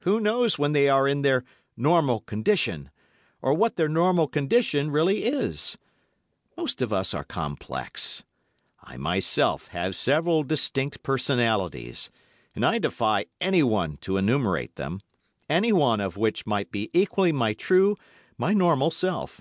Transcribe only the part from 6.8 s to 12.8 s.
of us are complex. I myself have several distinct personalities—and I